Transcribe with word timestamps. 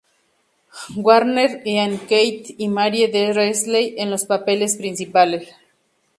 Warner, 0.95 1.61
Ian 1.63 1.99
Keith 2.07 2.55
y 2.57 2.67
Marie 2.69 3.07
Dressler 3.07 3.93
en 3.99 4.09
los 4.09 4.25
papeles 4.25 4.75
principales. 4.77 5.47